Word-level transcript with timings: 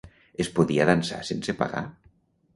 Es 0.43 0.49
podia 0.55 0.87
dansar 0.91 1.21
sense 1.29 1.57
pagar? 1.61 1.85